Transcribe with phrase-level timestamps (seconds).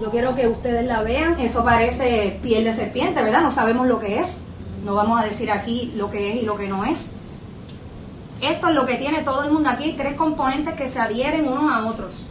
[0.00, 1.40] Yo quiero que ustedes la vean.
[1.40, 3.42] Eso parece piel de serpiente, ¿verdad?
[3.42, 4.42] No sabemos lo que es.
[4.84, 7.14] No vamos a decir aquí lo que es y lo que no es.
[8.40, 9.94] Esto es lo que tiene todo el mundo aquí.
[9.96, 12.26] Tres componentes que se adhieren unos a otros.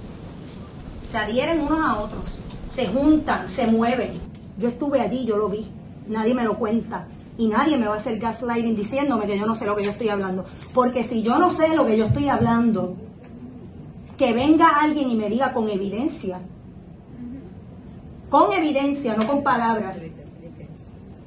[1.03, 2.37] Se adhieren unos a otros.
[2.69, 4.13] Se juntan, se mueven.
[4.57, 5.67] Yo estuve allí, yo lo vi.
[6.07, 7.07] Nadie me lo cuenta.
[7.37, 9.91] Y nadie me va a hacer gaslighting diciéndome que yo no sé lo que yo
[9.91, 10.45] estoy hablando.
[10.73, 12.95] Porque si yo no sé lo que yo estoy hablando,
[14.17, 16.39] que venga alguien y me diga con evidencia,
[18.29, 20.05] con evidencia, no con palabras,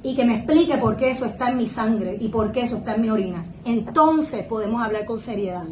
[0.01, 2.77] y que me explique por qué eso está en mi sangre y por qué eso
[2.77, 3.43] está en mi orina.
[3.65, 5.63] Entonces podemos hablar con seriedad.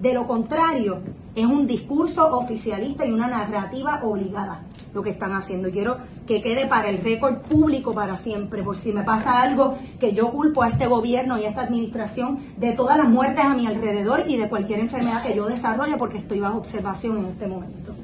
[0.00, 1.00] De lo contrario,
[1.34, 4.62] es un discurso oficialista y una narrativa obligada
[4.94, 5.70] lo que están haciendo.
[5.70, 5.96] Quiero
[6.26, 10.30] que quede para el récord público para siempre, por si me pasa algo que yo
[10.30, 14.24] culpo a este gobierno y a esta administración de todas las muertes a mi alrededor
[14.28, 17.94] y de cualquier enfermedad que yo desarrolle porque estoy bajo observación en este momento.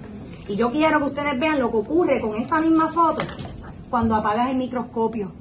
[0.48, 3.22] Y yo quiero que ustedes vean lo que ocurre con esta misma foto
[3.88, 5.32] cuando apagas el microscopio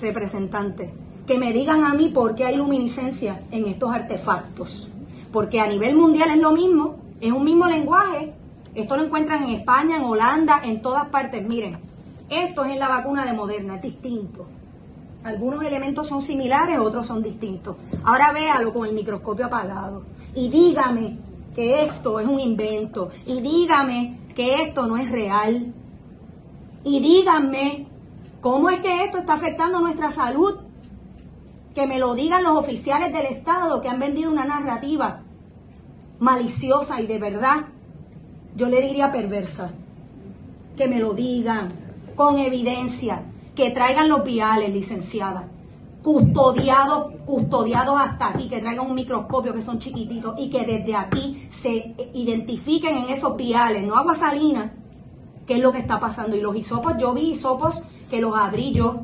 [0.00, 0.90] representantes,
[1.26, 4.88] que me digan a mí por qué hay luminiscencia en estos artefactos.
[5.30, 8.34] Porque a nivel mundial es lo mismo, es un mismo lenguaje.
[8.74, 11.46] Esto lo encuentran en España, en Holanda, en todas partes.
[11.46, 11.78] Miren,
[12.28, 14.46] esto es en la vacuna de Moderna, es distinto.
[15.22, 17.76] Algunos elementos son similares, otros son distintos.
[18.02, 20.02] Ahora véalo con el microscopio apagado
[20.34, 21.18] y dígame
[21.54, 25.74] que esto es un invento y dígame que esto no es real
[26.84, 27.90] y díganme
[28.40, 30.60] ¿Cómo es que esto está afectando nuestra salud?
[31.74, 35.22] Que me lo digan los oficiales del Estado que han vendido una narrativa
[36.18, 37.66] maliciosa y de verdad,
[38.56, 39.70] yo le diría perversa.
[40.76, 41.68] Que me lo digan
[42.16, 45.48] con evidencia, que traigan los viales, licenciada,
[46.02, 51.46] custodiados, custodiados hasta aquí, que traigan un microscopio que son chiquititos y que desde aquí
[51.50, 54.72] se identifiquen en esos viales, no agua salina,
[55.46, 56.36] qué es lo que está pasando.
[56.36, 59.02] Y los hisopos, yo vi hisopos que los abrí yo,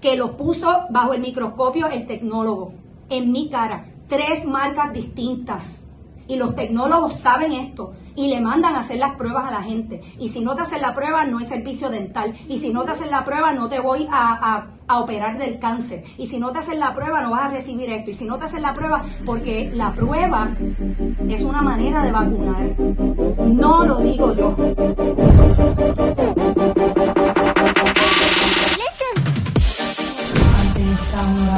[0.00, 2.72] que los puso bajo el microscopio el tecnólogo,
[3.08, 5.88] en mi cara, tres marcas distintas.
[6.26, 10.00] Y los tecnólogos saben esto y le mandan a hacer las pruebas a la gente.
[10.18, 12.34] Y si no te hacen la prueba, no es servicio dental.
[12.48, 16.04] Y si no te hacen la prueba, no te voy a, a, operar del cáncer.
[16.18, 18.10] Y si no te hacen la prueba, no vas a recibir esto.
[18.10, 20.50] Y si no te hacen la prueba, porque la prueba
[21.28, 22.78] es una manera de vacunar.
[23.46, 24.54] No lo digo yo.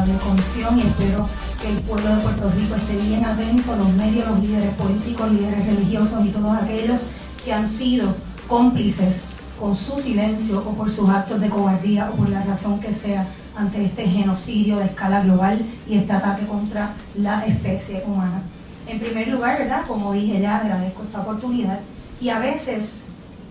[0.04, 1.28] Honorable comisión y espero
[1.60, 5.66] que el pueblo de Puerto Rico esté bien atento, los medios, los líderes políticos, líderes
[5.66, 7.00] religiosos y todos aquellos
[7.44, 8.14] que han sido
[8.46, 9.20] cómplices
[9.58, 13.26] con su silencio o por sus actos de cobardía o por la razón que sea
[13.56, 18.42] ante este genocidio de escala global y este ataque contra la especie humana.
[18.86, 19.86] En primer lugar, ¿verdad?
[19.86, 21.80] Como dije ya, agradezco esta oportunidad
[22.20, 23.02] y a veces,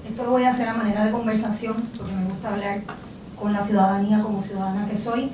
[0.08, 2.82] esto lo voy a hacer a manera de conversación porque me gusta hablar
[3.40, 5.32] con la ciudadanía como ciudadana que soy,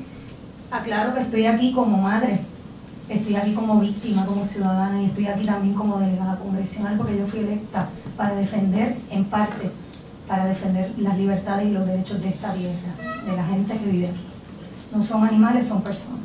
[0.71, 2.41] aclaro que estoy aquí como madre,
[3.07, 7.25] estoy aquí como víctima, como ciudadana y estoy aquí también como delegada congresional porque yo
[7.25, 9.71] fui electa para defender, en parte,
[10.27, 14.07] para defender las libertades y los derechos de esta tierra, de la gente que vive
[14.09, 14.25] aquí.
[14.93, 16.19] No son animales, son personas.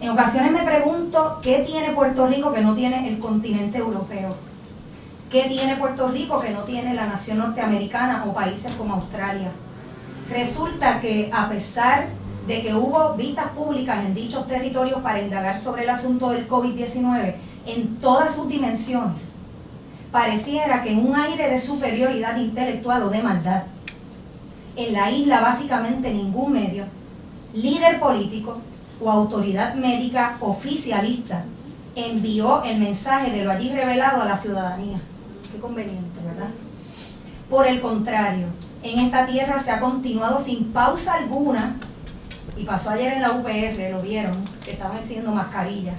[0.00, 4.34] En ocasiones me pregunto qué tiene Puerto Rico que no tiene el continente europeo.
[5.30, 9.52] ¿Qué tiene Puerto Rico que no tiene la nación norteamericana o países como Australia?
[10.28, 12.08] Resulta que a pesar
[12.46, 17.34] que hubo vistas públicas en dichos territorios para indagar sobre el asunto del COVID-19
[17.66, 19.34] en todas sus dimensiones,
[20.10, 23.62] pareciera que en un aire de superioridad intelectual o de maldad,
[24.74, 26.84] en la isla básicamente ningún medio,
[27.54, 28.58] líder político
[29.00, 31.44] o autoridad médica oficialista
[31.94, 34.98] envió el mensaje de lo allí revelado a la ciudadanía.
[35.52, 36.50] Qué conveniente, ¿verdad?
[37.50, 38.46] Por el contrario,
[38.82, 41.76] en esta tierra se ha continuado sin pausa alguna
[42.56, 45.94] y pasó ayer en la UPR, lo vieron, que estaban exigiendo mascarilla.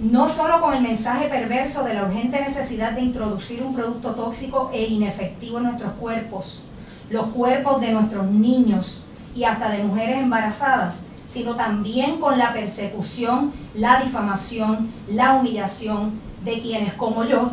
[0.00, 4.70] No solo con el mensaje perverso de la urgente necesidad de introducir un producto tóxico
[4.72, 6.62] e inefectivo en nuestros cuerpos,
[7.08, 9.04] los cuerpos de nuestros niños
[9.34, 16.60] y hasta de mujeres embarazadas, sino también con la persecución, la difamación, la humillación de
[16.60, 17.52] quienes como yo,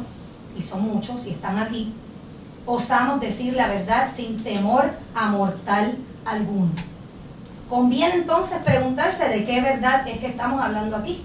[0.57, 1.94] y son muchos y están aquí,
[2.65, 6.71] osamos decir la verdad sin temor a mortal alguno.
[7.69, 11.24] Conviene entonces preguntarse de qué verdad es que estamos hablando aquí.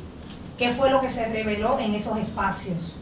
[0.58, 2.94] ¿Qué fue lo que se reveló en esos espacios?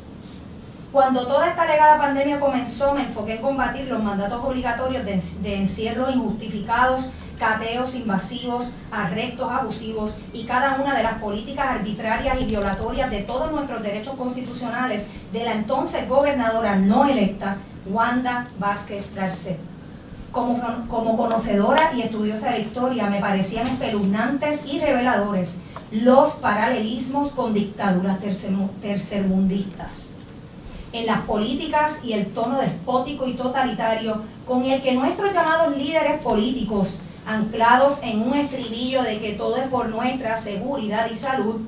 [0.93, 5.56] Cuando toda esta alegada pandemia comenzó, me enfoqué en combatir los mandatos obligatorios de, de
[5.56, 13.11] encierros injustificados, cateos invasivos, arrestos abusivos y cada una de las políticas arbitrarias y violatorias
[13.11, 17.56] de todos nuestros derechos constitucionales de la entonces gobernadora no electa,
[17.87, 19.71] Wanda Vázquez Garcet.
[20.32, 25.58] Como, como conocedora y estudiosa de historia, me parecían espeluznantes y reveladores
[25.90, 28.19] los paralelismos con dictaduras
[28.81, 30.12] tercermundistas
[30.93, 36.20] en las políticas y el tono despótico y totalitario con el que nuestros llamados líderes
[36.20, 41.61] políticos, anclados en un estribillo de que todo es por nuestra seguridad y salud,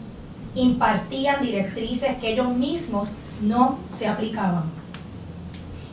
[0.55, 3.08] impartían directrices que ellos mismos
[3.40, 4.83] no se aplicaban.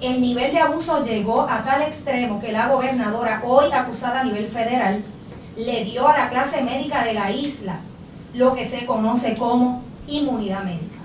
[0.02, 4.48] El nivel de abuso llegó a tal extremo que la gobernadora, hoy acusada a nivel
[4.48, 5.04] federal,
[5.56, 7.76] le dio a la clase médica de la isla
[8.34, 10.98] lo que se conoce como inmunidad médica.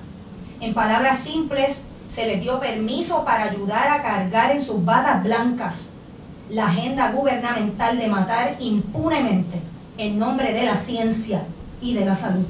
[0.61, 5.93] En palabras simples, se les dio permiso para ayudar a cargar en sus batas blancas
[6.49, 9.61] la agenda gubernamental de matar impunemente
[9.99, 11.43] en nombre de la ciencia
[11.83, 12.47] y de la salud.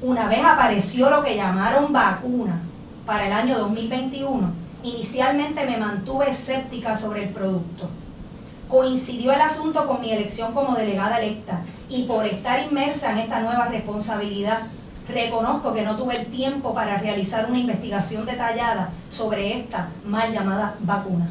[0.00, 2.60] Una vez apareció lo que llamaron vacuna
[3.06, 7.88] para el año 2021, inicialmente me mantuve escéptica sobre el producto.
[8.68, 13.40] Coincidió el asunto con mi elección como delegada electa y por estar inmersa en esta
[13.40, 14.62] nueva responsabilidad
[15.08, 20.76] Reconozco que no tuve el tiempo para realizar una investigación detallada sobre esta mal llamada
[20.80, 21.28] vacuna.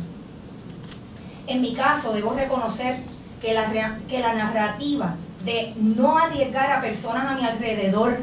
[1.48, 3.00] En mi caso, debo reconocer
[3.42, 5.16] que la, que la narrativa
[5.46, 8.20] de no arriesgar a personas a mi alrededor,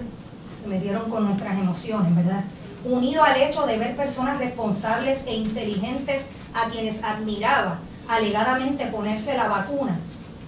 [0.63, 2.45] se metieron con nuestras emociones, ¿verdad?
[2.89, 9.47] Unido al hecho de ver personas responsables e inteligentes a quienes admiraba alegadamente ponerse la
[9.47, 9.99] vacuna,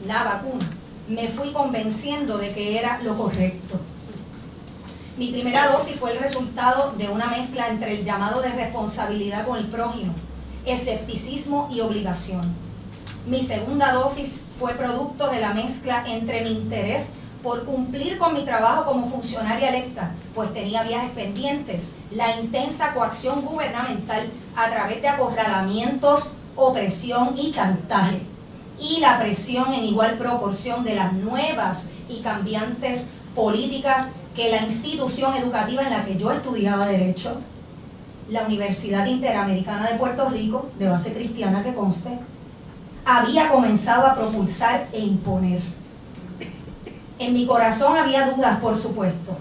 [0.06, 0.64] la vacuna,
[1.06, 3.78] me fui convenciendo de que era lo correcto.
[5.18, 9.58] Mi primera dosis fue el resultado de una mezcla entre el llamado de responsabilidad con
[9.58, 10.14] el prójimo,
[10.64, 12.54] escepticismo y obligación.
[13.26, 17.10] Mi segunda dosis fue producto de la mezcla entre mi interés
[17.42, 23.42] por cumplir con mi trabajo como funcionaria electa, pues tenía viajes pendientes, la intensa coacción
[23.42, 24.26] gubernamental
[24.56, 28.22] a través de acorralamientos, opresión y chantaje,
[28.78, 35.34] y la presión en igual proporción de las nuevas y cambiantes políticas que la institución
[35.36, 37.40] educativa en la que yo estudiaba Derecho,
[38.28, 42.10] la Universidad Interamericana de Puerto Rico, de base cristiana que conste,
[43.04, 45.79] había comenzado a propulsar e imponer.
[47.20, 49.36] En mi corazón había dudas, por supuesto,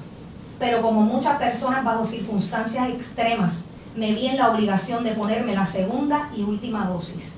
[0.59, 3.63] pero como muchas personas bajo circunstancias extremas,
[3.95, 7.37] me vi en la obligación de ponerme la segunda y última dosis.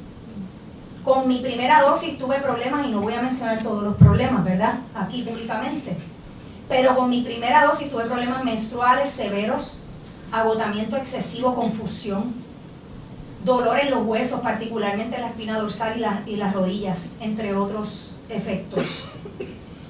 [1.05, 4.79] Con mi primera dosis tuve problemas y no voy a mencionar todos los problemas, ¿verdad?
[4.93, 5.95] Aquí públicamente
[6.71, 9.75] pero con mi primera dosis tuve problemas menstruales severos,
[10.31, 12.33] agotamiento excesivo, confusión,
[13.43, 18.15] dolor en los huesos, particularmente en la espina dorsal y, y las rodillas, entre otros
[18.29, 18.83] efectos.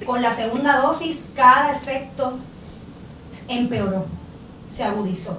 [0.06, 2.40] Con la segunda dosis, cada efecto
[3.48, 4.06] empeoró,
[4.68, 5.38] se agudizó.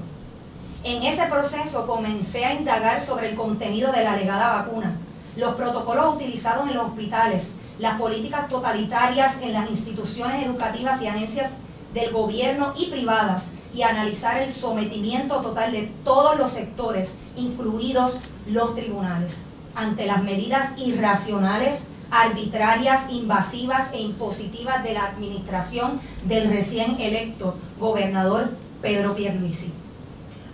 [0.85, 4.97] En ese proceso comencé a indagar sobre el contenido de la alegada vacuna,
[5.37, 11.51] los protocolos utilizados en los hospitales, las políticas totalitarias en las instituciones educativas y agencias
[11.93, 18.75] del gobierno y privadas y analizar el sometimiento total de todos los sectores, incluidos los
[18.75, 19.41] tribunales,
[19.75, 28.51] ante las medidas irracionales, arbitrarias, invasivas e impositivas de la administración del recién electo gobernador
[28.83, 29.73] Pedro Pierluisi.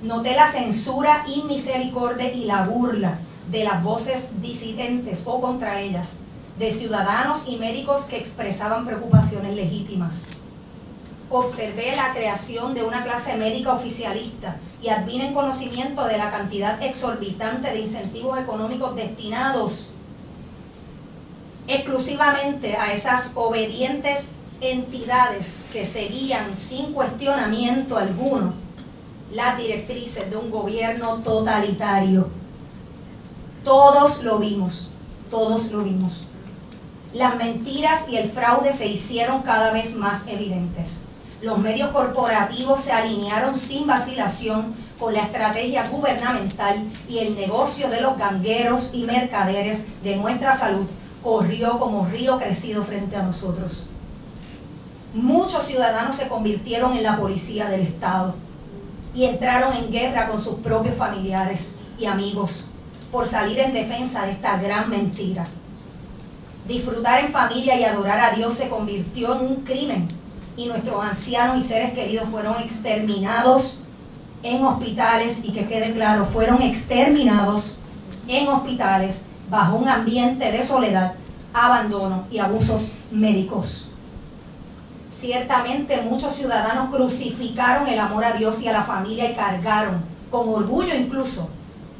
[0.00, 3.18] Noté la censura inmisericordia y la burla
[3.50, 6.18] de las voces disidentes o contra ellas,
[6.60, 10.28] de ciudadanos y médicos que expresaban preocupaciones legítimas.
[11.28, 16.80] Observé la creación de una clase médica oficialista y advine en conocimiento de la cantidad
[16.80, 19.92] exorbitante de incentivos económicos destinados
[21.68, 28.54] exclusivamente a esas obedientes entidades que seguían sin cuestionamiento alguno
[29.32, 32.28] las directrices de un gobierno totalitario.
[33.62, 34.90] Todos lo vimos,
[35.30, 36.26] todos lo vimos
[37.12, 41.00] las mentiras y el fraude se hicieron cada vez más evidentes.
[41.40, 48.00] Los medios corporativos se alinearon sin vacilación con la estrategia gubernamental y el negocio de
[48.00, 50.86] los gangueros y mercaderes de nuestra salud
[51.22, 53.86] corrió como río crecido frente a nosotros.
[55.14, 58.34] Muchos ciudadanos se convirtieron en la policía del Estado
[59.14, 62.66] y entraron en guerra con sus propios familiares y amigos
[63.10, 65.46] por salir en defensa de esta gran mentira.
[66.66, 70.08] Disfrutar en familia y adorar a Dios se convirtió en un crimen
[70.56, 73.80] y nuestros ancianos y seres queridos fueron exterminados
[74.42, 77.74] en hospitales y que quede claro, fueron exterminados
[78.28, 81.14] en hospitales bajo un ambiente de soledad,
[81.52, 83.90] abandono y abusos médicos.
[85.10, 90.48] Ciertamente muchos ciudadanos crucificaron el amor a Dios y a la familia y cargaron, con
[90.48, 91.48] orgullo incluso,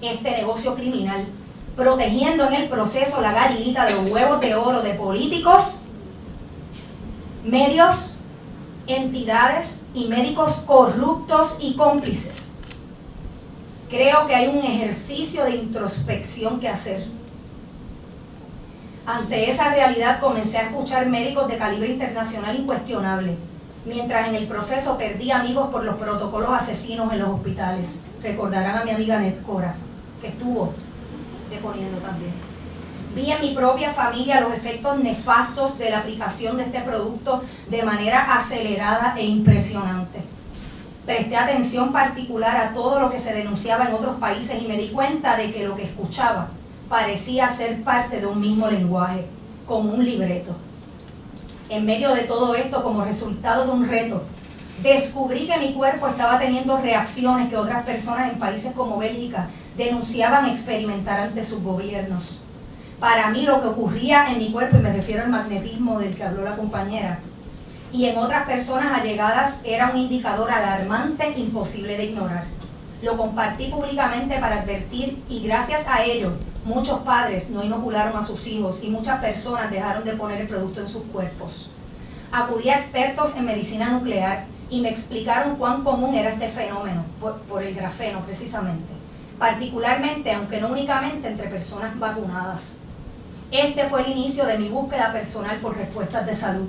[0.01, 1.27] este negocio criminal,
[1.75, 5.81] protegiendo en el proceso la gallinita de los huevos de oro de políticos,
[7.45, 8.15] medios,
[8.87, 12.53] entidades y médicos corruptos y cómplices.
[13.89, 17.07] Creo que hay un ejercicio de introspección que hacer.
[19.09, 23.39] Ante esa realidad comencé a escuchar médicos de calibre internacional incuestionable,
[23.87, 28.03] mientras en el proceso perdí amigos por los protocolos asesinos en los hospitales.
[28.23, 29.77] Recordarán a mi amiga Netcora,
[30.21, 30.75] que estuvo
[31.49, 32.35] deponiendo también.
[33.15, 37.83] Vi en mi propia familia los efectos nefastos de la aplicación de este producto de
[37.83, 40.19] manera acelerada e impresionante.
[41.07, 44.89] Presté atención particular a todo lo que se denunciaba en otros países y me di
[44.89, 46.49] cuenta de que lo que escuchaba
[46.89, 49.27] parecía ser parte de un mismo lenguaje,
[49.67, 50.57] como un libreto.
[51.69, 54.23] En medio de todo esto, como resultado de un reto,
[54.83, 60.47] descubrí que mi cuerpo estaba teniendo reacciones que otras personas en países como Bélgica denunciaban
[60.47, 62.41] experimentar ante sus gobiernos.
[62.99, 66.25] Para mí lo que ocurría en mi cuerpo, y me refiero al magnetismo del que
[66.25, 67.21] habló la compañera,
[67.93, 72.45] y en otras personas allegadas era un indicador alarmante imposible de ignorar.
[73.03, 76.33] Lo compartí públicamente para advertir y gracias a ello
[76.69, 80.81] muchos padres no inocularon a sus hijos y muchas personas dejaron de poner el producto
[80.81, 81.71] en sus cuerpos.
[82.31, 87.63] Acudí a expertos en medicina nuclear y me explicaron cuán común era este fenómeno por,
[87.63, 88.93] el grafeno precisamente,
[89.39, 92.77] particularmente, aunque no únicamente entre personas vacunadas.
[93.51, 96.69] Este fue el inicio de mi búsqueda personal por respuestas de salud.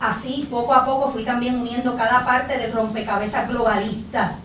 [0.00, 4.38] Así, poco a poco fui también uniendo cada parte del rompecabezas globalista,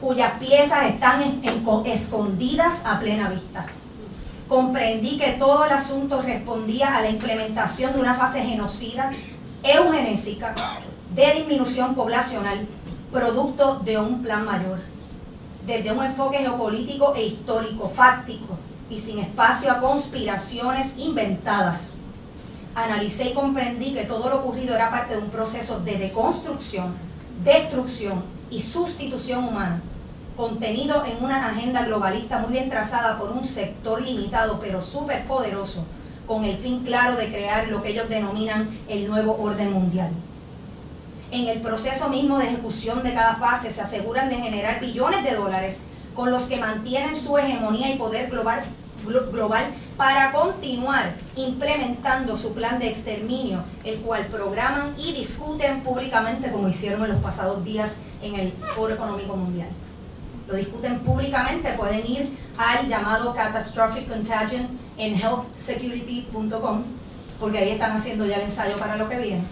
[0.00, 1.42] cuyas piezas están
[1.86, 3.66] escondidas a plena vista.
[4.48, 9.10] Comprendí que todo el asunto respondía a la implementación de una fase genocida,
[9.62, 10.54] eugenésica,
[11.14, 12.66] de disminución poblacional,
[13.10, 14.80] producto de un plan mayor,
[15.66, 18.58] desde un enfoque geopolítico e histórico, fáctico
[18.90, 22.00] y sin espacio a conspiraciones inventadas.
[22.74, 26.94] Analicé y comprendí que todo lo ocurrido era parte de un proceso de deconstrucción,
[27.42, 29.82] destrucción y sustitución humana,
[30.36, 35.84] contenido en una agenda globalista muy bien trazada por un sector limitado pero súper poderoso,
[36.24, 40.10] con el fin claro de crear lo que ellos denominan el nuevo orden mundial.
[41.32, 45.34] En el proceso mismo de ejecución de cada fase se aseguran de generar billones de
[45.34, 45.82] dólares
[46.14, 48.62] con los que mantienen su hegemonía y poder global,
[49.04, 56.68] global para continuar implementando su plan de exterminio, el cual programan y discuten públicamente como
[56.68, 59.68] hicieron en los pasados días en el Foro Económico Mundial.
[60.48, 66.82] Lo discuten públicamente, pueden ir al llamado Catastrophic Contagion en healthsecurity.com,
[67.40, 69.44] porque ahí están haciendo ya el ensayo para lo que viene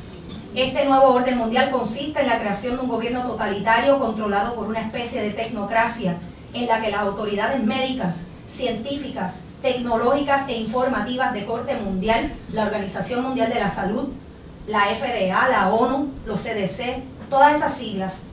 [0.54, 4.82] este nuevo orden mundial consiste en la creación de un gobierno totalitario controlado por una
[4.82, 6.18] especie de tecnocracia
[6.52, 13.22] en la que las autoridades médicas, científicas, tecnológicas e informativas de corte mundial, la Organización
[13.22, 14.08] Mundial de la Salud,
[14.66, 18.24] la FDA, la ONU, los CDC, todas esas siglas,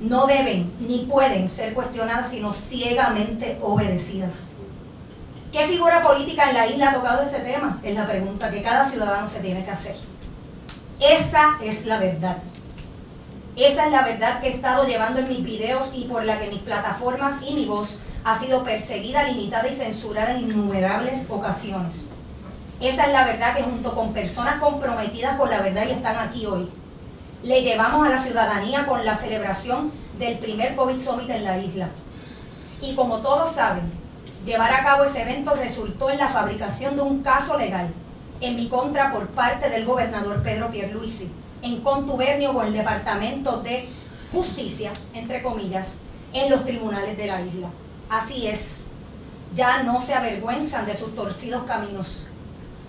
[0.00, 4.50] no deben ni pueden ser cuestionadas sino ciegamente obedecidas.
[5.52, 7.80] ¿Qué figura política en la isla ha tocado ese tema?
[7.82, 9.96] Es la pregunta que cada ciudadano se tiene que hacer.
[11.00, 12.38] Esa es la verdad.
[13.56, 16.50] Esa es la verdad que he estado llevando en mis videos y por la que
[16.50, 22.08] mis plataformas y mi voz ha sido perseguida, limitada y censurada en innumerables ocasiones.
[22.80, 26.44] Esa es la verdad que junto con personas comprometidas con la verdad y están aquí
[26.44, 26.68] hoy,
[27.44, 31.88] le llevamos a la ciudadanía con la celebración del primer COVID Summit en la isla.
[32.82, 33.92] Y como todos saben,
[34.44, 37.90] llevar a cabo ese evento resultó en la fabricación de un caso legal
[38.40, 41.30] en mi contra por parte del gobernador Pedro Pierluisi,
[41.62, 43.88] en contubernio con el Departamento de
[44.32, 45.98] Justicia, entre comillas,
[46.32, 47.68] en los tribunales de la isla.
[48.08, 48.92] Así es,
[49.52, 52.26] ya no se avergüenzan de sus torcidos caminos,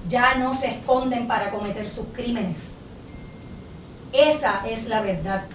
[0.07, 2.77] ya no se esconden para cometer sus crímenes.
[4.13, 5.45] Esa es la verdad.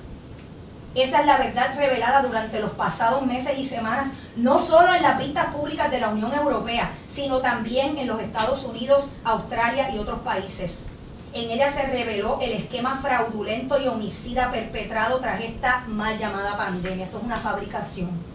[0.95, 5.19] Esa es la verdad revelada durante los pasados meses y semanas, no solo en las
[5.19, 10.21] pistas públicas de la Unión Europea, sino también en los Estados Unidos, Australia y otros
[10.21, 10.87] países.
[11.33, 17.07] En ella se reveló el esquema fraudulento y homicida perpetrado tras esta mal llamada pandemia.
[17.07, 18.32] Esto es una fabricación.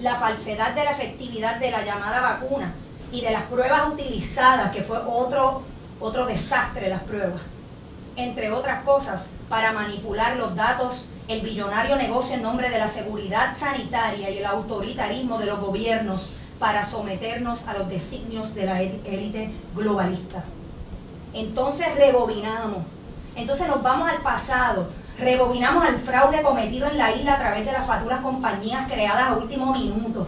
[0.00, 2.74] La falsedad de la efectividad de la llamada vacuna
[3.12, 5.62] y de las pruebas utilizadas, que fue otro,
[6.00, 7.40] otro desastre las pruebas,
[8.16, 13.54] entre otras cosas, para manipular los datos el billonario negocio en nombre de la seguridad
[13.54, 19.52] sanitaria y el autoritarismo de los gobiernos para someternos a los designios de la élite
[19.74, 20.44] globalista.
[21.34, 22.84] Entonces rebobinamos,
[23.34, 24.88] entonces nos vamos al pasado,
[25.18, 29.36] rebobinamos al fraude cometido en la isla a través de las faturas compañías creadas a
[29.36, 30.26] último minuto,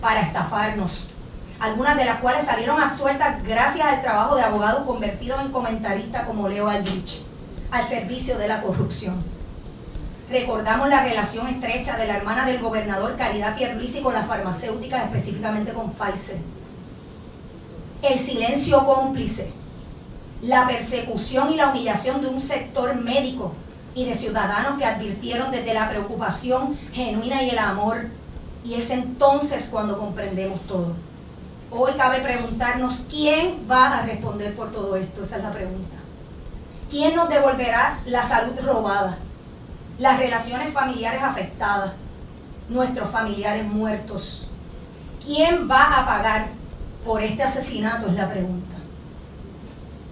[0.00, 1.08] para estafarnos,
[1.58, 6.48] algunas de las cuales salieron absueltas gracias al trabajo de abogados convertidos en comentaristas como
[6.48, 7.22] Leo Aldrich,
[7.70, 9.22] al servicio de la corrupción.
[10.30, 15.72] Recordamos la relación estrecha de la hermana del gobernador Caridad Pierluisi con las farmacéuticas, específicamente
[15.72, 16.38] con Pfizer.
[18.00, 19.52] El silencio cómplice,
[20.40, 23.52] la persecución y la humillación de un sector médico
[23.94, 28.06] y de ciudadanos que advirtieron desde la preocupación genuina y el amor.
[28.64, 30.94] Y es entonces cuando comprendemos todo.
[31.70, 35.22] Hoy cabe preguntarnos quién va a responder por todo esto.
[35.22, 35.96] Esa es la pregunta.
[36.90, 39.18] ¿Quién nos devolverá la salud robada?
[39.98, 41.92] Las relaciones familiares afectadas,
[42.68, 44.48] nuestros familiares muertos.
[45.24, 46.48] ¿Quién va a pagar
[47.04, 48.08] por este asesinato?
[48.08, 48.76] Es la pregunta.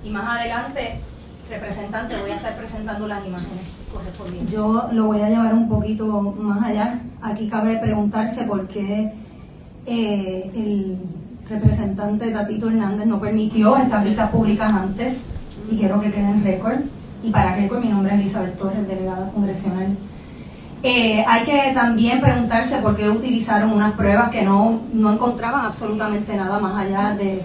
[0.04, 1.00] Y más adelante,
[1.48, 4.52] representante, voy a estar presentando las imágenes correspondientes.
[4.52, 7.00] Yo lo voy a llevar un poquito más allá.
[7.22, 9.12] Aquí cabe preguntarse por qué
[9.86, 10.98] eh, el
[11.48, 15.32] representante Tatito Hernández no permitió estas vistas públicas antes
[15.70, 16.78] y quiero que quede en récord.
[17.22, 19.96] Y para récord mi nombre es Elizabeth Torres, delegada congresional.
[20.82, 26.36] Eh, hay que también preguntarse por qué utilizaron unas pruebas que no, no encontraban absolutamente
[26.36, 27.44] nada más allá de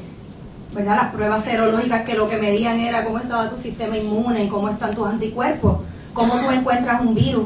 [0.74, 0.96] ¿verdad?
[0.96, 4.70] las pruebas serológicas que lo que medían era cómo estaba tu sistema inmune y cómo
[4.70, 5.80] están tus anticuerpos.
[6.14, 7.46] ¿Cómo tú encuentras un virus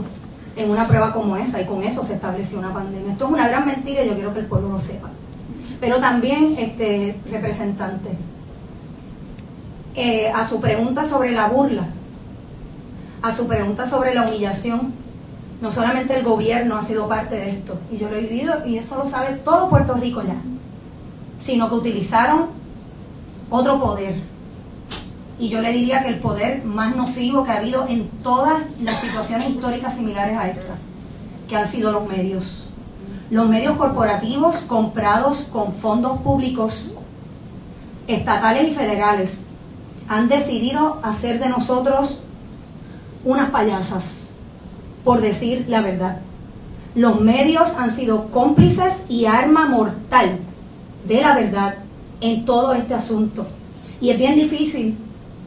[0.55, 1.62] en una prueba como esa?
[1.62, 3.13] Y con eso se estableció una pandemia.
[3.13, 5.10] Esto es una gran mentira y yo quiero que el pueblo lo sepa.
[5.79, 8.10] Pero también, este representante,
[9.96, 11.88] eh, a su pregunta sobre la burla,
[13.22, 14.93] a su pregunta sobre la humillación,
[15.62, 18.77] no solamente el gobierno ha sido parte de esto, y yo lo he vivido, y
[18.77, 20.36] eso lo sabe todo Puerto Rico ya,
[21.38, 22.48] sino que utilizaron
[23.49, 24.15] otro poder.
[25.39, 28.99] Y yo le diría que el poder más nocivo que ha habido en todas las
[28.99, 30.75] situaciones históricas similares a esta,
[31.47, 32.67] que han sido los medios.
[33.29, 36.89] Los medios corporativos comprados con fondos públicos
[38.07, 39.45] estatales y federales
[40.07, 42.21] han decidido hacer de nosotros
[43.25, 44.31] unas payasas,
[45.03, 46.21] por decir la verdad.
[46.95, 50.39] Los medios han sido cómplices y arma mortal
[51.05, 51.75] de la verdad
[52.21, 53.47] en todo este asunto.
[53.99, 54.97] Y es bien difícil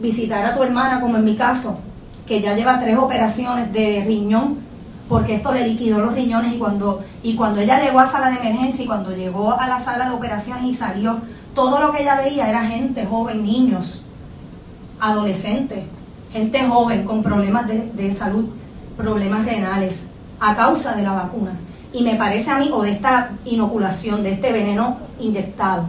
[0.01, 1.81] visitar a tu hermana, como en mi caso,
[2.27, 4.59] que ya lleva tres operaciones de riñón,
[5.09, 8.37] porque esto le liquidó los riñones y cuando, y cuando ella llegó a sala de
[8.37, 11.19] emergencia y cuando llegó a la sala de operaciones y salió,
[11.55, 14.03] todo lo que ella veía era gente joven, niños,
[15.01, 15.85] adolescentes,
[16.33, 18.45] gente joven con problemas de, de salud,
[18.97, 21.53] problemas renales, a causa de la vacuna.
[21.93, 25.87] Y me parece a mí, o de esta inoculación, de este veneno inyectado,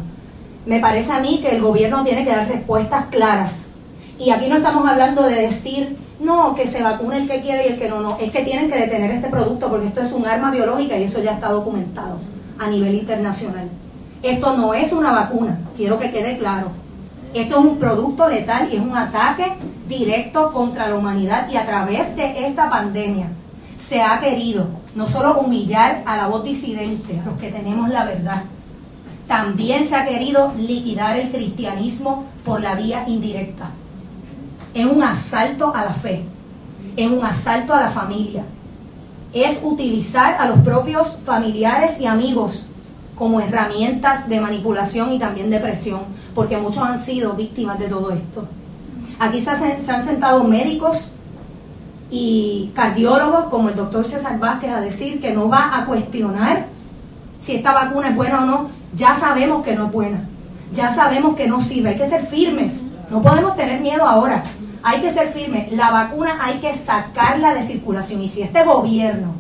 [0.66, 3.72] me parece a mí que el gobierno tiene que dar respuestas claras.
[4.18, 7.72] Y aquí no estamos hablando de decir, no, que se vacune el que quiere y
[7.74, 8.18] el que no, no.
[8.20, 11.22] Es que tienen que detener este producto porque esto es un arma biológica y eso
[11.22, 12.20] ya está documentado
[12.60, 13.70] a nivel internacional.
[14.22, 16.68] Esto no es una vacuna, quiero que quede claro.
[17.34, 19.54] Esto es un producto letal y es un ataque
[19.88, 23.30] directo contra la humanidad y a través de esta pandemia
[23.78, 28.06] se ha querido no solo humillar a la voz disidente, a los que tenemos la
[28.06, 28.44] verdad,
[29.28, 33.72] también se ha querido liquidar el cristianismo por la vía indirecta.
[34.74, 36.24] Es un asalto a la fe,
[36.96, 38.44] es un asalto a la familia,
[39.34, 42.68] es utilizar a los propios familiares y amigos
[43.16, 46.02] como herramientas de manipulación y también de presión,
[46.34, 48.48] porque muchos han sido víctimas de todo esto.
[49.20, 51.14] Aquí se, han sentado médicos
[52.10, 56.66] y cardiólogos como el doctor César Vázquez a decir que no va a cuestionar
[57.40, 60.28] si esta vacuna es buena o no, ya sabemos que no es buena,
[60.74, 64.44] ya sabemos que no sirve, hay que ser firmes, no podemos tener miedo ahora,
[64.84, 68.22] hay que ser firmes, la vacuna hay que sacarla de circulación.
[68.22, 69.34] Y si este gobierno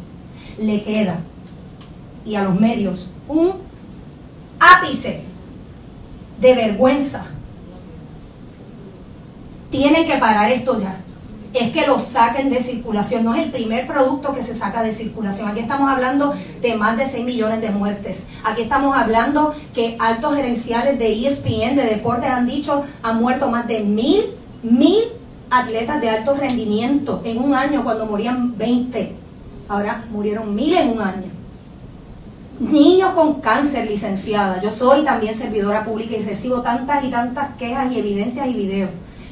[0.58, 1.20] le queda
[2.26, 3.54] y a los medios un
[4.60, 5.24] ápice
[6.40, 7.26] de vergüenza,
[9.70, 10.98] tienen que parar esto ya
[11.54, 13.24] es que lo saquen de circulación.
[13.24, 15.50] No es el primer producto que se saca de circulación.
[15.50, 18.28] Aquí estamos hablando de más de 6 millones de muertes.
[18.44, 23.68] Aquí estamos hablando que altos gerenciales de ESPN, de deportes, han dicho han muerto más
[23.68, 24.34] de mil,
[24.64, 25.04] mil
[25.50, 29.16] atletas de alto rendimiento en un año cuando morían 20.
[29.68, 31.32] Ahora murieron mil en un año.
[32.60, 34.62] Niños con cáncer, licenciada.
[34.62, 38.92] Yo soy también servidora pública y recibo tantas y tantas quejas y evidencias y videos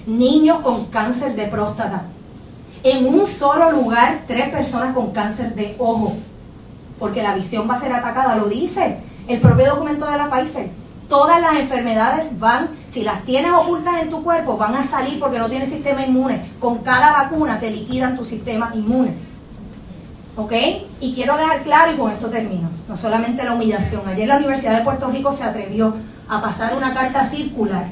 [0.09, 2.03] niños con cáncer de próstata.
[2.83, 6.13] En un solo lugar, tres personas con cáncer de ojo,
[6.97, 10.69] porque la visión va a ser atacada, lo dice el propio documento de la Pfizer.
[11.07, 15.39] Todas las enfermedades van, si las tienes ocultas en tu cuerpo, van a salir porque
[15.39, 16.51] no tienes sistema inmune.
[16.59, 19.13] Con cada vacuna te liquidan tu sistema inmune.
[20.35, 20.53] ¿Ok?
[21.01, 24.07] Y quiero dejar claro, y con esto termino, no solamente la humillación.
[24.07, 25.95] Ayer la Universidad de Puerto Rico se atrevió
[26.27, 27.87] a pasar una carta circular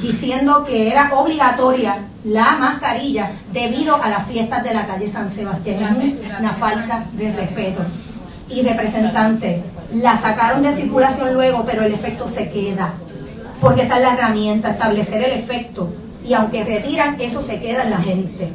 [0.00, 6.00] diciendo que era obligatoria la mascarilla debido a las fiestas de la calle San Sebastián.
[6.00, 7.82] Es una falta de respeto.
[8.48, 9.62] Y representante,
[9.92, 12.94] la sacaron de circulación luego, pero el efecto se queda.
[13.60, 15.88] Porque esa es la herramienta, establecer el efecto.
[16.26, 18.52] Y aunque retiran, eso se queda en la gente.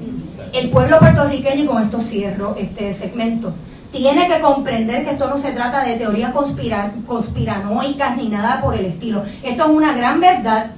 [0.54, 3.54] El pueblo puertorriqueño, y con esto cierro este segmento,
[3.92, 8.86] tiene que comprender que esto no se trata de teorías conspiranoicas ni nada por el
[8.86, 9.24] estilo.
[9.44, 10.72] Esto es una gran verdad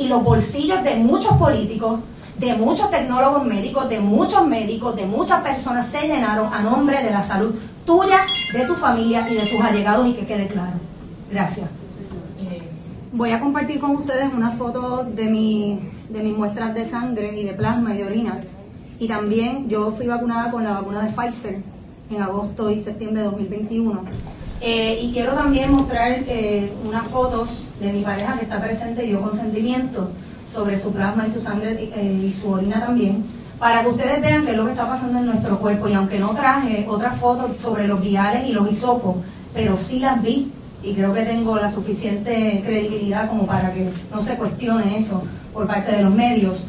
[0.00, 2.00] y los bolsillos de muchos políticos,
[2.38, 7.10] de muchos tecnólogos médicos, de muchos médicos, de muchas personas se llenaron a nombre de
[7.10, 8.22] la salud tuya,
[8.54, 10.78] de tu familia y de tus allegados y que quede claro.
[11.30, 11.68] Gracias.
[13.12, 17.44] Voy a compartir con ustedes una foto de, mi, de mis muestras de sangre y
[17.44, 18.40] de plasma y de orina.
[18.98, 21.60] Y también yo fui vacunada con la vacuna de Pfizer
[22.10, 24.02] en agosto y septiembre de 2021.
[24.60, 29.08] Eh, y quiero también mostrar eh, unas fotos de mi pareja que está presente y
[29.08, 30.10] dio consentimiento
[30.44, 33.24] sobre su plasma y su sangre eh, y su orina también,
[33.58, 35.88] para que ustedes vean qué es lo que está pasando en nuestro cuerpo.
[35.88, 39.16] Y aunque no traje otras fotos sobre los viales y los hisopos,
[39.54, 44.20] pero sí las vi y creo que tengo la suficiente credibilidad como para que no
[44.20, 46.64] se cuestione eso por parte de los medios.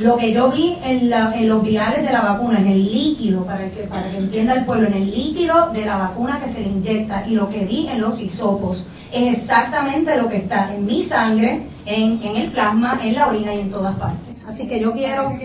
[0.00, 1.10] Lo que yo vi en,
[1.46, 4.88] los viales de la vacuna, en el líquido, para que, para que entienda el pueblo,
[4.88, 8.00] en el líquido de la vacuna que se le inyecta y lo que vi en
[8.00, 13.28] los hisopos, es exactamente lo que está en mi sangre, en, el plasma, en la
[13.28, 14.34] orina y en todas partes.
[14.48, 15.36] Así que yo quiero...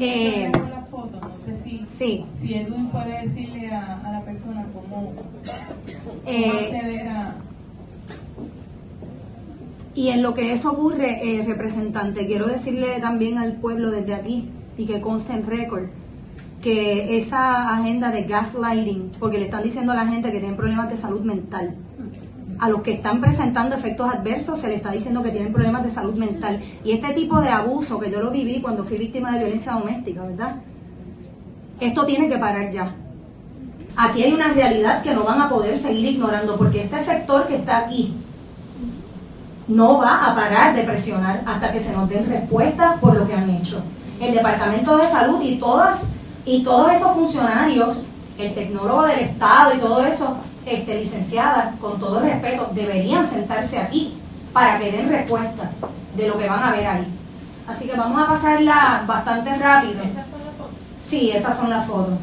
[0.00, 2.24] Eh, la foto, no sé si, sí.
[2.40, 5.12] si Edwin puede decirle a, la persona cómo,
[6.24, 7.34] eh, acceder a...
[9.94, 14.48] Y en lo que eso ocurre, eh, representante, quiero decirle también al pueblo desde aquí
[14.76, 15.88] y que conste en récord
[16.62, 20.90] que esa agenda de gaslighting, porque le están diciendo a la gente que tienen problemas
[20.90, 21.74] de salud mental,
[22.60, 25.90] a los que están presentando efectos adversos se le está diciendo que tienen problemas de
[25.90, 26.60] salud mental.
[26.84, 30.22] Y este tipo de abuso que yo lo viví cuando fui víctima de violencia doméstica,
[30.22, 30.56] ¿verdad?
[31.80, 32.94] Esto tiene que parar ya.
[33.96, 37.56] Aquí hay una realidad que no van a poder seguir ignorando, porque este sector que
[37.56, 38.14] está aquí,
[39.70, 43.34] no va a parar de presionar hasta que se nos den respuesta por lo que
[43.34, 43.82] han hecho.
[44.20, 46.12] El Departamento de Salud y todas
[46.44, 48.04] y todos esos funcionarios,
[48.36, 54.18] el tecnólogo del Estado y todo eso, este, licenciada, con todo respeto, deberían sentarse aquí
[54.52, 55.70] para que den respuesta
[56.16, 57.06] de lo que van a ver ahí.
[57.68, 60.02] Así que vamos a pasarla bastante rápido.
[60.02, 60.76] ¿Esas son las fotos?
[60.98, 62.14] Sí, esas son las fotos.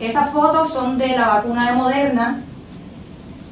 [0.00, 2.40] Esas fotos son de la vacuna de Moderna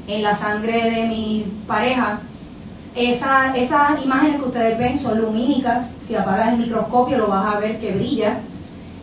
[0.08, 2.20] en la sangre de mi pareja
[2.96, 7.58] esa, esas imágenes que ustedes ven son lumínicas, si apagas el microscopio lo vas a
[7.58, 8.40] ver que brilla.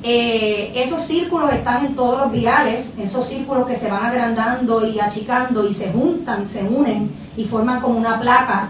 [0.01, 4.99] Eh, esos círculos están en todos los virales, esos círculos que se van agrandando y
[4.99, 8.69] achicando y se juntan, se unen y forman como una placa.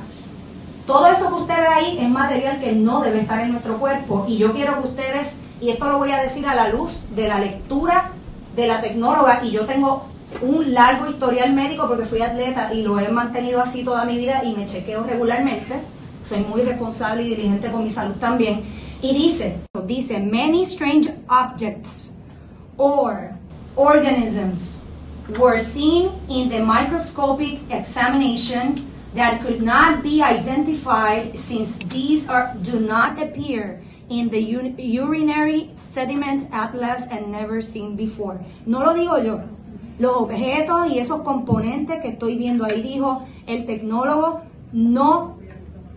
[0.86, 4.26] Todo eso que usted ve ahí es material que no debe estar en nuestro cuerpo
[4.28, 7.30] y yo quiero que ustedes, y esto lo voy a decir a la luz de
[7.30, 8.12] la lectura
[8.56, 10.06] de la tecnóloga, y yo tengo
[10.42, 14.44] un largo historial médico porque fui atleta y lo he mantenido así toda mi vida
[14.44, 15.82] y me chequeo regularmente.
[16.28, 18.64] Soy muy responsable y diligente con mi salud también.
[19.02, 22.14] Y dice, dice, many strange objects
[22.78, 23.36] or
[23.76, 24.82] organisms
[25.38, 32.80] were seen in the microscopic examination that could not be identified since these are, do
[32.80, 38.40] not appear in the urinary sediment atlas and never seen before.
[38.66, 39.42] No lo digo yo,
[40.00, 45.36] los objetos y esos componentes que estoy viendo ahí, dijo el tecnólogo, no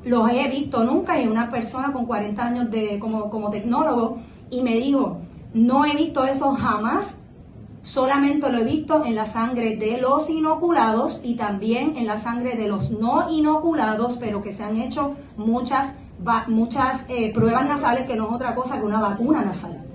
[0.05, 4.19] los he visto nunca y una persona con 40 años de, como, como tecnólogo
[4.51, 5.19] y me dijo,
[5.55, 7.25] no he visto eso jamás,
[7.83, 12.57] solamente lo he visto en la sangre de los inoculados y también en la sangre
[12.57, 15.97] de los no inoculados, pero que se han hecho muchas,
[16.49, 19.86] muchas eh, pruebas nasales que no es otra cosa que una vacuna nasal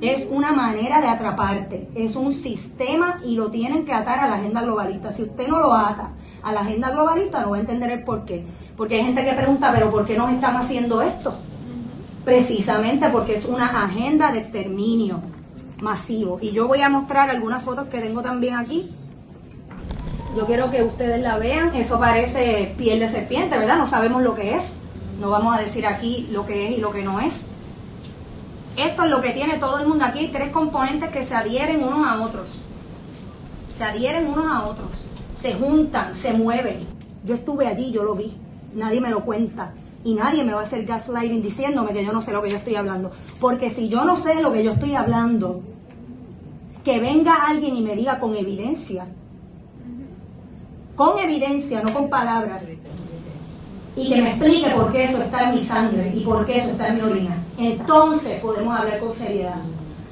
[0.00, 4.36] es una manera de atraparte, es un sistema y lo tienen que atar a la
[4.36, 5.12] agenda globalista.
[5.12, 6.10] Si usted no lo ata
[6.42, 8.44] a la agenda globalista, no va a entender el por qué.
[8.76, 11.34] Porque hay gente que pregunta, pero ¿por qué nos están haciendo esto?
[12.24, 15.20] Precisamente porque es una agenda de exterminio
[15.82, 16.38] masivo.
[16.40, 18.90] Y yo voy a mostrar algunas fotos que tengo también aquí.
[20.36, 21.74] Yo quiero que ustedes la vean.
[21.74, 23.76] Eso parece piel de serpiente, ¿verdad?
[23.76, 24.78] No sabemos lo que es.
[25.20, 27.50] No vamos a decir aquí lo que es y lo que no es.
[28.76, 30.04] Esto es lo que tiene todo el mundo.
[30.04, 32.62] Aquí tres componentes que se adhieren unos a otros.
[33.68, 35.04] Se adhieren unos a otros.
[35.34, 36.80] Se juntan, se mueven.
[37.24, 38.36] Yo estuve allí, yo lo vi.
[38.74, 39.72] Nadie me lo cuenta.
[40.02, 42.56] Y nadie me va a hacer gaslighting diciéndome que yo no sé lo que yo
[42.56, 43.10] estoy hablando.
[43.40, 45.60] Porque si yo no sé lo que yo estoy hablando,
[46.84, 49.06] que venga alguien y me diga con evidencia,
[50.96, 52.70] con evidencia, no con palabras,
[53.96, 56.70] y que me explique por qué eso está en mi sangre y por qué eso
[56.70, 57.36] está en mi orina.
[57.58, 59.56] Entonces podemos hablar con seriedad.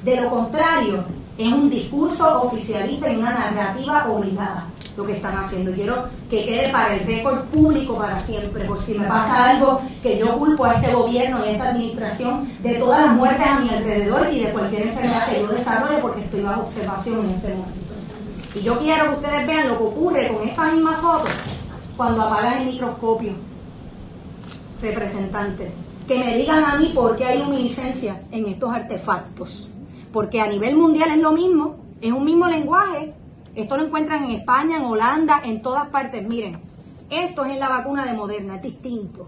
[0.03, 1.03] De lo contrario,
[1.37, 5.71] es un discurso oficialista y una narrativa obligada lo que están haciendo.
[5.71, 10.19] Quiero que quede para el récord público para siempre, por si me pasa algo que
[10.19, 13.69] yo culpo a este gobierno y a esta administración de todas las muertes a mi
[13.69, 17.93] alrededor y de cualquier enfermedad que yo desarrolle porque estoy bajo observación en este momento.
[18.55, 21.29] Y yo quiero que ustedes vean lo que ocurre con esta misma foto
[21.95, 23.33] cuando apagan el microscopio,
[24.81, 25.71] representante.
[26.07, 29.69] Que me digan a mí por qué hay luminiscencia en estos artefactos.
[30.11, 33.13] Porque a nivel mundial es lo mismo, es un mismo lenguaje,
[33.55, 36.27] esto lo encuentran en España, en Holanda, en todas partes.
[36.27, 36.59] Miren,
[37.09, 39.27] esto es en la vacuna de Moderna, es distinto.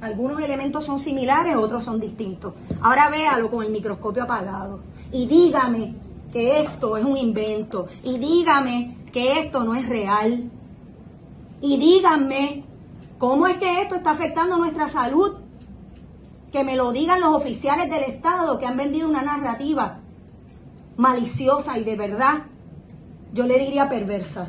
[0.00, 2.52] Algunos elementos son similares, otros son distintos.
[2.82, 5.94] Ahora véalo con el microscopio apagado y dígame
[6.32, 10.50] que esto es un invento y dígame que esto no es real
[11.62, 12.64] y díganme
[13.18, 15.36] cómo es que esto está afectando nuestra salud.
[16.52, 20.00] Que me lo digan los oficiales del Estado que han vendido una narrativa
[20.96, 22.44] maliciosa y de verdad
[23.32, 24.48] yo le diría perversa.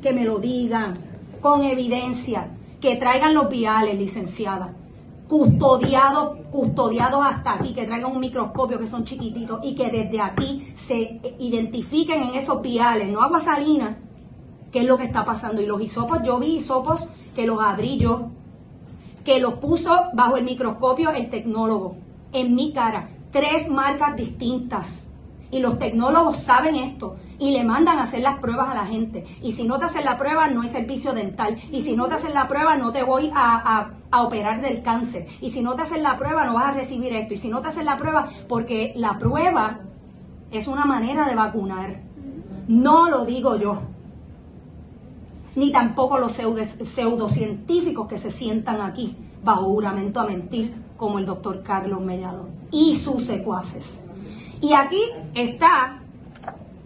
[0.00, 0.98] Que me lo digan
[1.40, 2.48] con evidencia,
[2.80, 4.72] que traigan los viales, licenciada,
[5.28, 10.72] custodiados, custodiados hasta aquí, que traigan un microscopio que son chiquititos y que desde aquí
[10.74, 13.98] se identifiquen en esos viales, no agua salina,
[14.70, 15.60] qué es lo que está pasando.
[15.60, 18.28] Y los hisopos, yo vi hisopos que los abrí yo,
[19.24, 21.96] que los puso bajo el microscopio el tecnólogo,
[22.32, 25.10] en mi cara, tres marcas distintas.
[25.50, 29.24] Y los tecnólogos saben esto y le mandan a hacer las pruebas a la gente.
[29.40, 31.56] Y si no te hacen la prueba, no hay servicio dental.
[31.70, 35.26] Y si no te hacen la prueba, no te voy a, operar del cáncer.
[35.40, 37.34] Y si no te hacen la prueba, no vas a recibir esto.
[37.34, 39.80] Y si no te hacen la prueba, porque la prueba
[40.50, 42.00] es una manera de vacunar.
[42.68, 43.93] No lo digo yo.
[45.56, 51.62] Ni tampoco los pseudocientíficos que se sientan aquí bajo juramento a mentir, como el doctor
[51.62, 54.04] Carlos Mellado y sus secuaces.
[54.60, 55.00] Y aquí
[55.34, 56.00] está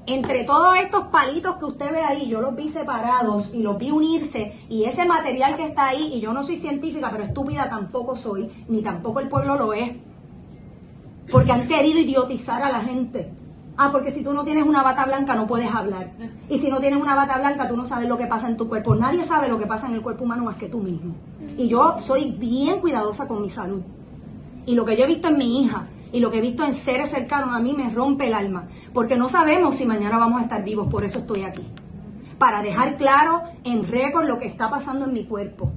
[0.06, 3.90] entre todos estos palitos que usted ve ahí, yo los vi separados y los vi
[3.90, 8.16] unirse, y ese material que está ahí, y yo no soy científica, pero estúpida tampoco
[8.16, 9.92] soy, ni tampoco el pueblo lo es,
[11.30, 13.30] porque han querido idiotizar a la gente.
[13.80, 16.10] Ah, porque si tú no tienes una bata blanca no puedes hablar.
[16.48, 18.68] Y si no tienes una bata blanca tú no sabes lo que pasa en tu
[18.68, 18.96] cuerpo.
[18.96, 21.14] Nadie sabe lo que pasa en el cuerpo humano más que tú mismo.
[21.56, 23.80] Y yo soy bien cuidadosa con mi salud.
[24.66, 26.72] Y lo que yo he visto en mi hija y lo que he visto en
[26.72, 30.42] seres cercanos a mí me rompe el alma, porque no sabemos si mañana vamos a
[30.42, 31.62] estar vivos, por eso estoy aquí.
[32.36, 35.70] Para dejar claro en récord lo que está pasando en mi cuerpo.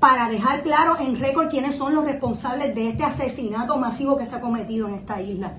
[0.00, 4.36] Para dejar claro en récord quiénes son los responsables de este asesinato masivo que se
[4.36, 5.52] ha cometido en esta isla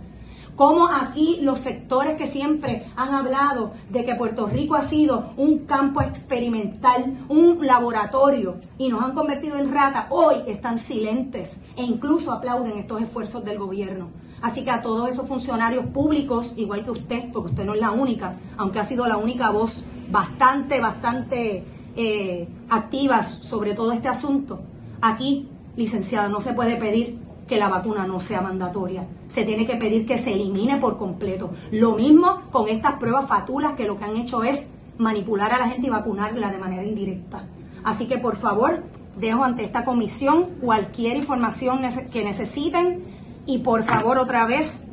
[0.57, 5.59] cómo aquí los sectores que siempre han hablado de que Puerto Rico ha sido un
[5.59, 12.33] campo experimental, un laboratorio, y nos han convertido en rata, hoy están silentes e incluso
[12.33, 14.09] aplauden estos esfuerzos del gobierno.
[14.41, 17.91] Así que a todos esos funcionarios públicos, igual que usted, porque usted no es la
[17.91, 21.63] única, aunque ha sido la única voz bastante, bastante
[21.95, 24.59] eh, activa sobre todo este asunto,
[25.01, 29.07] aquí, licenciada, no se puede pedir que la vacuna no sea mandatoria.
[29.29, 31.51] Se tiene que pedir que se elimine por completo.
[31.71, 35.69] Lo mismo con estas pruebas fatulas que lo que han hecho es manipular a la
[35.69, 37.47] gente y vacunarla de manera indirecta.
[37.83, 38.83] Así que por favor,
[39.17, 41.81] dejo ante esta comisión cualquier información
[42.11, 43.03] que necesiten
[43.45, 44.91] y por favor otra vez,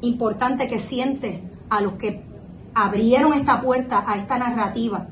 [0.00, 2.22] importante que siente a los que
[2.74, 5.08] abrieron esta puerta a esta narrativa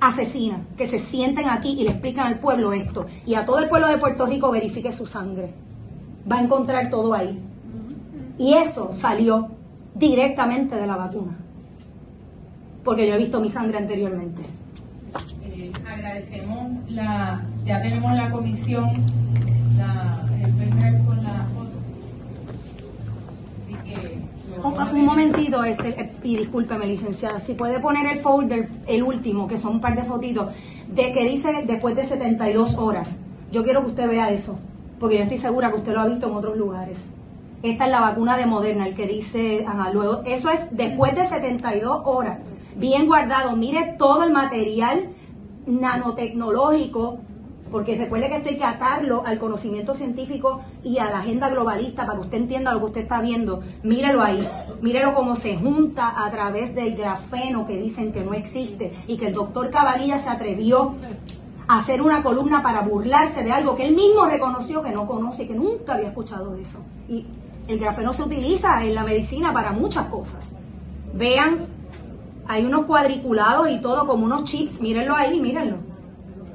[0.00, 3.06] asesina, que se sienten aquí y le explican al pueblo esto.
[3.24, 5.52] Y a todo el pueblo de Puerto Rico verifique su sangre.
[6.30, 7.38] Va a encontrar todo ahí.
[8.38, 9.48] Y eso salió
[9.94, 11.36] directamente de la vacuna.
[12.84, 14.42] Porque yo he visto mi sangre anteriormente.
[15.44, 18.90] Eh, agradecemos la, ya tenemos la comisión,
[19.76, 21.46] la, el con la
[24.62, 29.58] Un, momentito, este, eh, y discúlpeme, licenciada, si puede poner el folder, el último, que
[29.58, 30.54] son un par de fotitos,
[30.88, 33.22] de que dice después de 72 horas.
[33.52, 34.58] Yo quiero que usted vea eso,
[34.98, 37.12] porque yo estoy segura que usted lo ha visto en otros lugares.
[37.62, 41.24] Esta es la vacuna de Moderna, el que dice, ajá, luego, eso es después de
[41.24, 42.38] 72 horas,
[42.76, 43.56] bien guardado.
[43.56, 45.08] Mire todo el material
[45.66, 47.18] nanotecnológico
[47.70, 52.06] porque recuerde que esto hay que atarlo al conocimiento científico y a la agenda globalista
[52.06, 53.60] para que usted entienda lo que usted está viendo.
[53.82, 54.46] Mírelo ahí,
[54.80, 59.28] mírelo cómo se junta a través del grafeno que dicen que no existe y que
[59.28, 60.94] el doctor Cabalilla se atrevió
[61.68, 65.44] a hacer una columna para burlarse de algo que él mismo reconoció que no conoce
[65.44, 66.84] y que nunca había escuchado de eso.
[67.08, 67.26] Y
[67.66, 70.54] El grafeno se utiliza en la medicina para muchas cosas.
[71.14, 71.66] Vean,
[72.46, 75.78] hay unos cuadriculados y todo como unos chips, mírenlo ahí, mírenlo.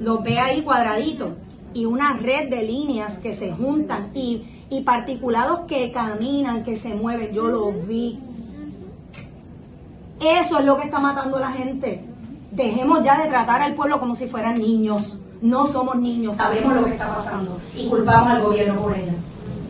[0.02, 1.30] Los ve ahí cuadraditos
[1.74, 6.96] y una red de líneas que se juntan y, y particulados que caminan, que se
[6.96, 7.34] mueven.
[7.34, 8.20] Yo los vi.
[10.20, 12.04] Eso es lo que está matando a la gente.
[12.52, 15.22] Dejemos ya de tratar al pueblo como si fueran niños.
[15.42, 19.14] No somos niños, sabemos lo que está pasando y culpamos al gobierno por ello.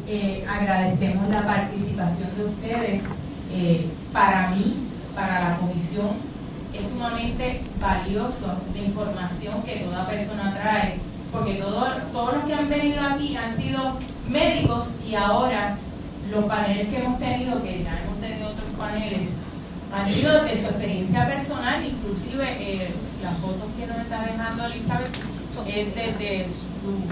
[0.08, 3.04] Eh, agradecemos la participación de ustedes.
[3.54, 4.76] Eh, para mí,
[5.16, 6.10] para la comisión,
[6.74, 11.00] es sumamente valioso la información que toda persona trae,
[11.32, 15.78] porque todo, todos los que han venido aquí han sido médicos y ahora
[16.32, 19.30] los paneles que hemos tenido, que ya hemos tenido otros paneles,
[19.94, 25.18] han sido de su experiencia personal, inclusive eh, las fotos que nos está dejando Elizabeth
[25.68, 26.48] es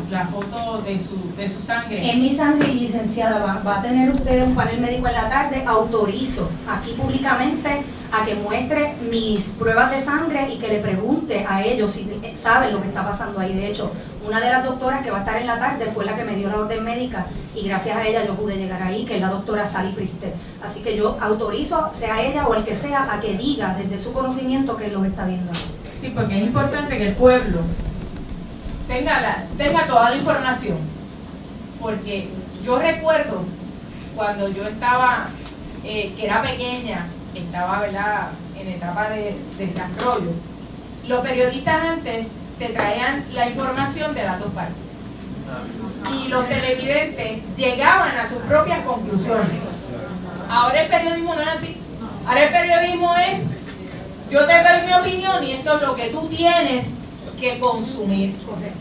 [0.10, 2.10] la foto de su, de su sangre.
[2.10, 3.62] Es mi sangre, licenciada.
[3.64, 5.64] Va, a tener usted un panel médico en la tarde.
[5.66, 11.64] Autorizo aquí públicamente a que muestre mis pruebas de sangre y que le pregunte a
[11.64, 13.54] ellos si saben lo que está pasando ahí.
[13.54, 13.92] De hecho,
[14.26, 16.36] una de las doctoras que va a estar en la tarde fue la que me
[16.36, 19.30] dio la orden médica y gracias a ella yo pude llegar ahí, que es la
[19.30, 20.34] doctora Sally Priester.
[20.64, 24.14] Así que yo autorizo, sea ella o el que sea, a que diga desde su
[24.14, 25.52] conocimiento que lo está viendo.
[26.02, 27.60] Sí, porque es importante que el pueblo
[28.90, 30.78] tenga, la, tenga toda la información.
[31.80, 32.28] Porque
[32.64, 33.44] yo recuerdo
[34.16, 35.30] cuando yo estaba,
[35.86, 38.32] eh, que era pequeña, estaba ¿verdad?
[38.60, 40.34] en etapa de, desarrollo,
[41.08, 44.76] los periodistas antes te traían la información de las dos partes.
[46.14, 49.62] Y los televidentes llegaban a sus propias conclusiones.
[50.50, 51.78] Ahora el periodismo no es así.
[52.28, 53.44] Ahora el periodismo es,
[54.30, 56.86] yo te doy mi opinión y esto es lo que tú tienes
[57.40, 58.36] que consumir.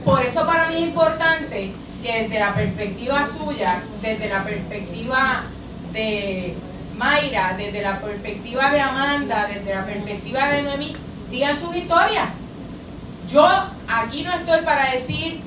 [0.04, 5.44] Por eso para mí es importante que desde la perspectiva suya, desde la perspectiva
[5.92, 6.54] de
[6.96, 10.96] Mayra, desde la perspectiva de Amanda, desde la perspectiva de Noemí,
[11.30, 12.28] digan sus historias.
[13.30, 13.46] Yo
[13.86, 15.40] aquí no estoy para decir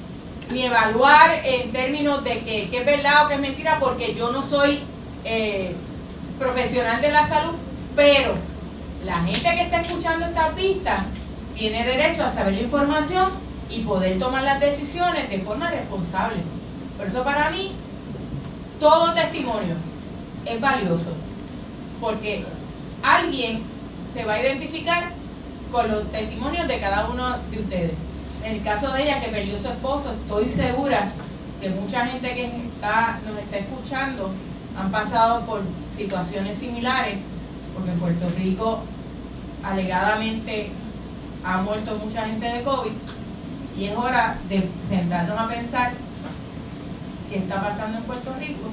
[0.52, 4.44] ni evaluar en términos de que, es verdad o que es mentira, porque yo no
[4.44, 4.82] soy
[5.24, 5.76] eh,
[6.38, 7.56] profesional de la salud,
[7.96, 8.36] pero
[9.06, 11.06] la gente que está escuchando esta pista
[11.56, 13.30] tiene derecho a saber la información
[13.70, 16.38] y poder tomar las decisiones de forma responsable.
[16.98, 17.74] Por eso para mí,
[18.80, 19.76] todo testimonio
[20.46, 21.14] es valioso,
[22.00, 22.44] porque
[23.04, 23.62] alguien
[24.14, 25.12] se va a identificar
[25.72, 27.94] con los testimonios de cada uno de ustedes.
[28.44, 31.12] En el caso de ella que perdió su esposo, estoy segura
[31.62, 34.32] que mucha gente que está, nos está escuchando
[34.78, 35.62] han pasado por
[35.96, 37.18] situaciones similares,
[37.74, 38.80] porque en Puerto Rico
[39.64, 40.72] alegadamente
[41.44, 42.92] ha muerto mucha gente de COVID
[43.78, 45.94] y es hora de sentarnos a pensar
[47.30, 48.70] qué está pasando en Puerto Rico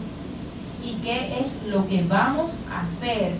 [0.84, 3.32] y qué es lo que vamos a hacer,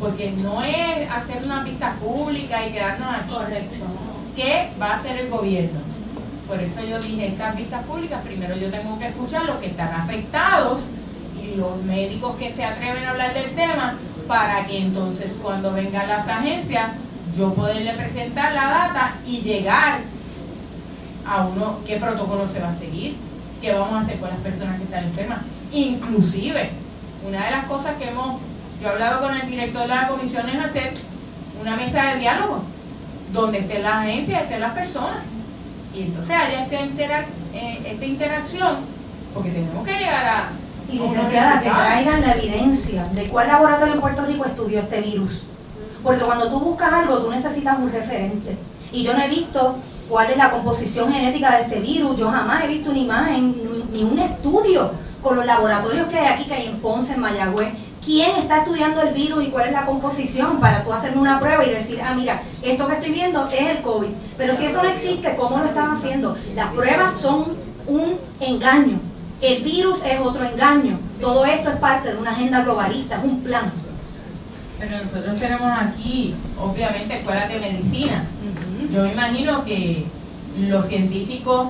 [0.00, 3.34] porque no es hacer una pista pública y quedarnos aquí.
[3.34, 3.84] Correcto.
[4.36, 5.80] ¿Qué va a hacer el gobierno?
[6.48, 9.94] Por eso yo dije, estas vistas públicas, primero yo tengo que escuchar los que están
[9.94, 10.82] afectados
[11.40, 13.96] y los médicos que se atreven a hablar del tema,
[14.26, 16.90] para que entonces cuando vengan las agencias
[17.36, 20.00] yo poderle presentar la data y llegar
[21.26, 23.16] a uno qué protocolo se va a seguir,
[23.60, 25.38] qué vamos a hacer con las personas que están enfermas.
[25.72, 26.70] Inclusive,
[27.26, 28.40] una de las cosas que hemos,
[28.80, 30.94] yo he hablado con el director de la comisión es hacer
[31.60, 32.62] una mesa de diálogo,
[33.32, 35.24] donde estén las agencias, estén las personas.
[35.94, 37.20] Y entonces haya esta,
[37.54, 38.76] eh, esta interacción,
[39.32, 40.48] porque tenemos que llegar a...
[40.86, 45.46] Y licenciada, que traigan la evidencia de cuál laboratorio en Puerto Rico estudió este virus
[46.04, 48.56] porque cuando tú buscas algo, tú necesitas un referente.
[48.92, 49.76] Y yo no he visto
[50.08, 53.56] cuál es la composición genética de este virus, yo jamás he visto una imagen,
[53.90, 57.72] ni un estudio con los laboratorios que hay aquí, que hay en Ponce, en Mayagüez.
[58.04, 61.64] ¿Quién está estudiando el virus y cuál es la composición para tú hacerme una prueba
[61.64, 64.10] y decir, ah, mira, esto que estoy viendo es el COVID?
[64.36, 66.36] Pero si eso no existe, ¿cómo lo están haciendo?
[66.54, 69.00] Las pruebas son un engaño.
[69.40, 70.98] El virus es otro engaño.
[71.18, 73.72] Todo esto es parte de una agenda globalista, es un plan.
[74.78, 78.24] Pero nosotros tenemos aquí, obviamente, escuelas de medicina.
[78.90, 80.04] Yo me imagino que
[80.58, 81.68] los científicos,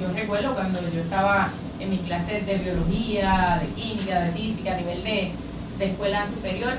[0.00, 4.76] yo recuerdo cuando yo estaba en mis clases de biología, de química, de física, a
[4.76, 5.32] nivel de,
[5.80, 6.72] escuela superior,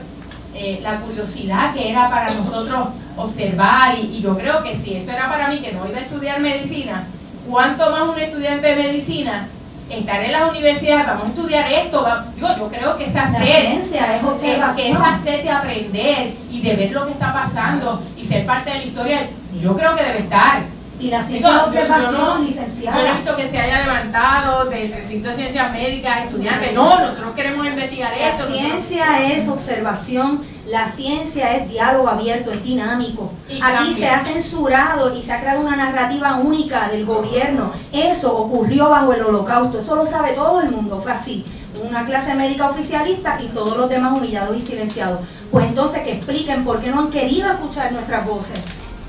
[0.54, 5.12] eh, la curiosidad que era para nosotros observar, y, y, yo creo que si eso
[5.12, 7.08] era para mí, que no iba a estudiar medicina,
[7.50, 9.48] ¿cuánto más un estudiante de medicina
[9.90, 14.92] estar en las universidades, vamos a estudiar esto, yo, creo que esa sed, es que
[14.92, 18.78] esa sed de aprender y de ver lo que está pasando y ser parte de
[18.78, 19.30] la historia,
[19.60, 20.64] yo creo que debe estar.
[21.00, 23.02] Y la ciencia de observación, licenciada.
[23.02, 27.00] Yo he visto que se haya levantado de, el recinto de ciencias médicas, estudiantes, no,
[27.00, 28.48] nosotros queremos investigar La esto.
[28.48, 33.32] ciencia es observación, la ciencia es diálogo abierto, es dinámico.
[33.48, 37.72] Y Aquí se ha censurado y se ha creado una narrativa única del gobierno.
[37.94, 41.46] Eso ocurrió bajo el holocausto, eso lo sabe todo el mundo, fue así.
[41.82, 45.22] Una clase médica oficialista y todos los demás humillados y silenciados.
[45.50, 48.60] Pues entonces que expliquen por qué no han querido escuchar nuestras voces.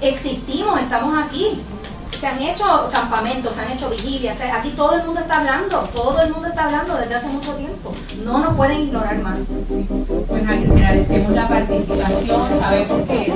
[0.00, 1.60] Existimos, estamos aquí
[2.18, 6.20] se han hecho campamentos, se han hecho vigilias, aquí todo el mundo está hablando, todo
[6.22, 7.94] el mundo está hablando desde hace mucho tiempo,
[8.24, 9.48] no nos pueden ignorar más.
[10.28, 13.32] Bueno, agradecemos la participación, sabemos que...